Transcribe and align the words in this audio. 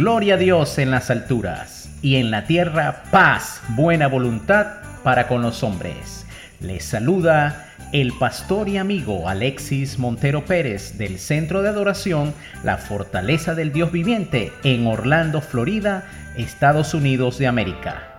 Gloria 0.00 0.36
a 0.36 0.38
Dios 0.38 0.78
en 0.78 0.90
las 0.90 1.10
alturas 1.10 1.90
y 2.00 2.16
en 2.16 2.30
la 2.30 2.46
tierra 2.46 3.02
paz, 3.10 3.60
buena 3.76 4.08
voluntad 4.08 4.66
para 5.04 5.28
con 5.28 5.42
los 5.42 5.62
hombres. 5.62 6.24
Les 6.58 6.82
saluda 6.82 7.70
el 7.92 8.14
pastor 8.14 8.70
y 8.70 8.78
amigo 8.78 9.28
Alexis 9.28 9.98
Montero 9.98 10.46
Pérez 10.46 10.96
del 10.96 11.18
Centro 11.18 11.60
de 11.60 11.68
Adoración 11.68 12.32
La 12.64 12.78
Fortaleza 12.78 13.54
del 13.54 13.74
Dios 13.74 13.92
Viviente 13.92 14.54
en 14.64 14.86
Orlando, 14.86 15.42
Florida, 15.42 16.08
Estados 16.34 16.94
Unidos 16.94 17.36
de 17.36 17.48
América. 17.48 18.18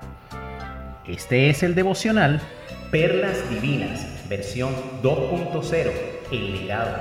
Este 1.07 1.49
es 1.49 1.63
el 1.63 1.73
devocional 1.73 2.41
Perlas 2.91 3.37
Divinas, 3.49 4.05
versión 4.29 4.71
2.0, 5.01 5.91
el 6.31 6.51
legado. 6.51 6.95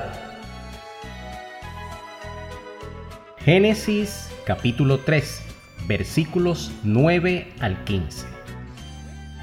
Génesis 3.45 4.30
capítulo 4.45 5.01
3, 5.01 5.43
versículos 5.87 6.73
9 6.83 7.53
al 7.61 7.83
15. 7.85 8.27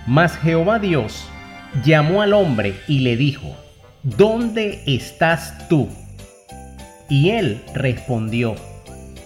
Mas 0.06 0.38
Jehová 0.38 0.80
Dios 0.80 1.26
llamó 1.84 2.22
al 2.22 2.34
hombre 2.34 2.80
y 2.88 3.00
le 3.00 3.18
dijo, 3.18 3.56
¿Dónde 4.04 4.84
estás 4.86 5.68
tú? 5.68 5.90
Y 7.10 7.30
él 7.32 7.62
respondió, 7.74 8.56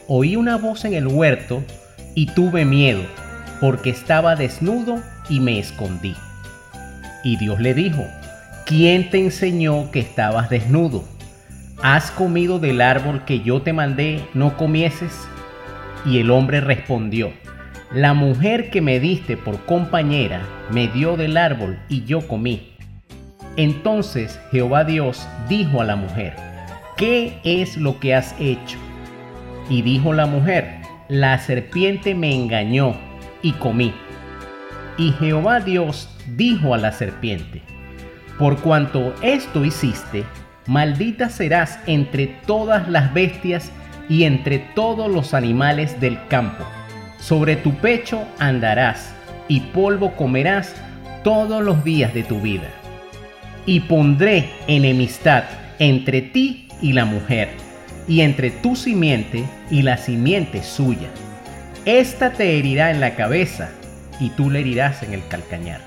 Oí 0.07 0.35
una 0.35 0.57
voz 0.57 0.85
en 0.85 0.93
el 0.93 1.07
huerto 1.07 1.63
y 2.15 2.25
tuve 2.27 2.65
miedo, 2.65 3.01
porque 3.59 3.91
estaba 3.91 4.35
desnudo 4.35 5.01
y 5.29 5.39
me 5.39 5.59
escondí. 5.59 6.15
Y 7.23 7.37
Dios 7.37 7.59
le 7.59 7.73
dijo, 7.73 8.05
¿quién 8.65 9.09
te 9.09 9.19
enseñó 9.19 9.91
que 9.91 9.99
estabas 9.99 10.49
desnudo? 10.49 11.03
¿Has 11.83 12.11
comido 12.11 12.59
del 12.59 12.81
árbol 12.81 13.23
que 13.25 13.41
yo 13.41 13.61
te 13.61 13.73
mandé 13.73 14.27
no 14.33 14.57
comieses? 14.57 15.13
Y 16.05 16.19
el 16.19 16.31
hombre 16.31 16.61
respondió, 16.61 17.31
la 17.93 18.13
mujer 18.13 18.69
que 18.69 18.81
me 18.81 18.99
diste 18.99 19.35
por 19.35 19.65
compañera 19.65 20.41
me 20.71 20.87
dio 20.87 21.17
del 21.17 21.37
árbol 21.37 21.77
y 21.89 22.05
yo 22.05 22.27
comí. 22.27 22.71
Entonces 23.57 24.39
Jehová 24.51 24.85
Dios 24.85 25.27
dijo 25.49 25.81
a 25.81 25.85
la 25.85 25.97
mujer, 25.97 26.33
¿qué 26.95 27.39
es 27.43 27.75
lo 27.75 27.99
que 27.99 28.15
has 28.15 28.33
hecho? 28.39 28.77
Y 29.69 29.81
dijo 29.81 30.13
la 30.13 30.25
mujer, 30.25 30.81
la 31.09 31.37
serpiente 31.37 32.15
me 32.15 32.33
engañó 32.33 32.95
y 33.41 33.51
comí. 33.53 33.93
Y 34.97 35.11
Jehová 35.13 35.59
Dios 35.59 36.09
dijo 36.35 36.73
a 36.73 36.77
la 36.77 36.93
serpiente, 36.93 37.61
por 38.39 38.61
cuanto 38.61 39.13
esto 39.21 39.65
hiciste, 39.65 40.23
maldita 40.65 41.29
serás 41.29 41.79
entre 41.87 42.27
todas 42.27 42.87
las 42.87 43.13
bestias 43.13 43.71
y 44.11 44.25
entre 44.25 44.59
todos 44.59 45.09
los 45.09 45.33
animales 45.33 46.01
del 46.01 46.19
campo 46.27 46.65
sobre 47.17 47.55
tu 47.55 47.75
pecho 47.75 48.27
andarás 48.39 49.13
y 49.47 49.61
polvo 49.61 50.17
comerás 50.17 50.75
todos 51.23 51.63
los 51.63 51.85
días 51.85 52.13
de 52.13 52.23
tu 52.23 52.41
vida. 52.41 52.67
Y 53.65 53.79
pondré 53.79 54.49
enemistad 54.67 55.45
entre 55.79 56.21
ti 56.21 56.67
y 56.81 56.91
la 56.91 57.05
mujer, 57.05 57.51
y 58.05 58.19
entre 58.19 58.51
tu 58.51 58.75
simiente 58.75 59.45
y 59.69 59.83
la 59.83 59.95
simiente 59.95 60.61
suya. 60.61 61.09
Esta 61.85 62.33
te 62.33 62.57
herirá 62.57 62.91
en 62.91 62.99
la 62.99 63.15
cabeza, 63.15 63.69
y 64.19 64.29
tú 64.31 64.49
le 64.49 64.59
herirás 64.59 65.03
en 65.03 65.13
el 65.13 65.25
calcañar. 65.27 65.81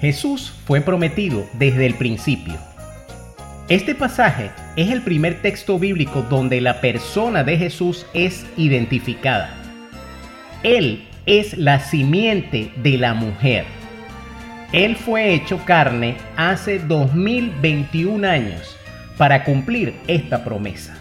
Jesús 0.00 0.52
fue 0.66 0.82
prometido 0.82 1.46
desde 1.54 1.86
el 1.86 1.94
principio. 1.94 2.71
Este 3.72 3.94
pasaje 3.94 4.50
es 4.76 4.90
el 4.90 5.00
primer 5.00 5.40
texto 5.40 5.78
bíblico 5.78 6.20
donde 6.28 6.60
la 6.60 6.82
persona 6.82 7.42
de 7.42 7.56
Jesús 7.56 8.04
es 8.12 8.44
identificada. 8.58 9.48
Él 10.62 11.08
es 11.24 11.56
la 11.56 11.80
simiente 11.80 12.70
de 12.76 12.98
la 12.98 13.14
mujer. 13.14 13.64
Él 14.74 14.94
fue 14.94 15.32
hecho 15.32 15.58
carne 15.64 16.18
hace 16.36 16.80
2021 16.80 18.28
años 18.28 18.76
para 19.16 19.42
cumplir 19.42 19.94
esta 20.06 20.44
promesa. 20.44 20.94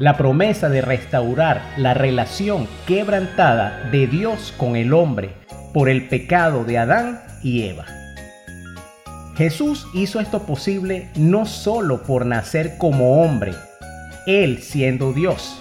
La 0.00 0.16
promesa 0.16 0.68
de 0.68 0.82
restaurar 0.82 1.62
la 1.76 1.94
relación 1.94 2.66
quebrantada 2.84 3.88
de 3.92 4.08
Dios 4.08 4.52
con 4.56 4.74
el 4.74 4.92
hombre 4.92 5.34
por 5.72 5.88
el 5.88 6.08
pecado 6.08 6.64
de 6.64 6.78
Adán 6.78 7.20
y 7.44 7.62
Eva. 7.62 8.01
Jesús 9.36 9.86
hizo 9.94 10.20
esto 10.20 10.42
posible 10.42 11.08
no 11.16 11.46
solo 11.46 12.02
por 12.02 12.26
nacer 12.26 12.76
como 12.76 13.22
hombre, 13.22 13.54
Él 14.26 14.58
siendo 14.62 15.12
Dios, 15.12 15.58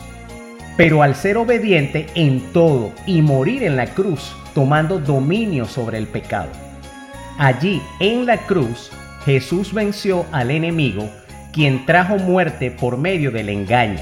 pero 0.76 1.04
al 1.04 1.16
ser 1.16 1.38
obediente 1.38 2.08
en 2.16 2.42
todo 2.52 2.92
y 3.06 3.22
morir 3.22 3.64
en 3.64 3.78
la 3.78 3.88
cruz 3.88 4.36
tomando 4.54 5.00
dominio 5.00 5.66
sobre 5.66 5.98
el 5.98 6.08
pecado. 6.08 6.50
Allí 7.38 7.82
en 8.00 8.26
la 8.26 8.38
cruz 8.38 8.92
Jesús 9.26 9.74
venció 9.74 10.26
al 10.32 10.52
enemigo 10.52 11.10
quien 11.54 11.86
trajo 11.86 12.18
muerte 12.18 12.72
por 12.72 12.98
medio 12.98 13.32
del 13.32 13.50
engaño. 13.50 14.02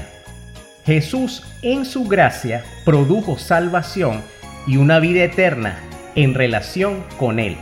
Jesús 0.84 1.44
en 1.62 1.84
su 1.84 2.04
gracia 2.04 2.64
produjo 2.84 3.38
salvación 3.38 4.22
y 4.66 4.76
una 4.78 4.98
vida 4.98 5.24
eterna 5.24 5.78
en 6.14 6.34
relación 6.34 7.04
con 7.18 7.38
Él. 7.38 7.56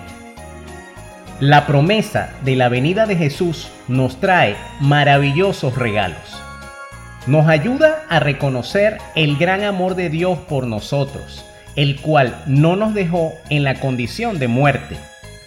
La 1.41 1.69
promesa 1.69 2.33
de 2.43 2.57
la 2.57 2.69
venida 2.69 3.07
de 3.07 3.15
Jesús 3.15 3.71
nos 3.87 4.19
trae 4.19 4.57
maravillosos 4.81 5.77
regalos. 5.77 6.43
Nos 7.29 7.47
ayuda 7.47 8.03
a 8.09 8.19
reconocer 8.19 8.99
el 9.15 9.37
gran 9.37 9.63
amor 9.63 9.95
de 9.95 10.11
Dios 10.11 10.37
por 10.49 10.67
nosotros, 10.67 11.45
el 11.77 12.01
cual 12.01 12.43
no 12.47 12.75
nos 12.75 12.93
dejó 12.93 13.35
en 13.51 13.63
la 13.63 13.79
condición 13.79 14.41
de 14.41 14.49
muerte, 14.49 14.97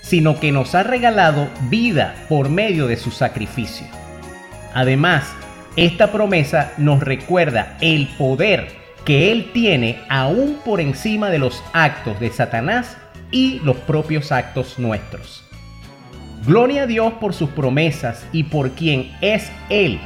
sino 0.01 0.39
que 0.39 0.53
nos 0.53 0.75
ha 0.75 0.83
regalado 0.83 1.49
vida 1.69 2.15
por 2.29 2.47
medio 2.47 2.87
de 2.87 2.95
su 2.95 3.11
sacrificio. 3.11 3.85
Además, 4.73 5.25
esta 5.75 6.13
promesa 6.13 6.71
nos 6.77 7.01
recuerda 7.01 7.75
el 7.81 8.07
poder 8.17 8.69
que 9.03 9.33
Él 9.33 9.51
tiene 9.53 9.99
aún 10.07 10.59
por 10.63 10.79
encima 10.79 11.29
de 11.29 11.39
los 11.39 11.61
actos 11.73 12.17
de 12.21 12.31
Satanás 12.31 12.95
y 13.29 13.59
los 13.59 13.75
propios 13.75 14.31
actos 14.31 14.79
nuestros. 14.79 15.50
Gloria 16.45 16.83
a 16.83 16.87
Dios 16.87 17.13
por 17.19 17.35
sus 17.35 17.51
promesas 17.51 18.25
y 18.31 18.43
por 18.43 18.71
quien 18.71 19.11
es 19.21 19.51
Él, 19.69 19.99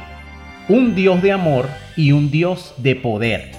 un 0.68 0.94
Dios 0.94 1.22
de 1.22 1.32
amor 1.32 1.66
y 1.96 2.12
un 2.12 2.30
Dios 2.30 2.74
de 2.76 2.94
poder. 2.94 3.52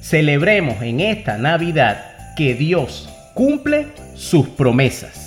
Celebremos 0.00 0.82
en 0.82 0.98
esta 0.98 1.38
Navidad 1.38 2.34
que 2.36 2.54
Dios 2.54 3.08
cumple 3.34 3.86
sus 4.16 4.48
promesas. 4.48 5.23